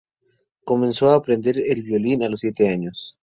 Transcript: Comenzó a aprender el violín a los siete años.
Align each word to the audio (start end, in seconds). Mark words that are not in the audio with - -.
Comenzó 0.65 1.11
a 1.11 1.15
aprender 1.17 1.59
el 1.59 1.83
violín 1.83 2.23
a 2.23 2.29
los 2.29 2.39
siete 2.39 2.67
años. 2.67 3.19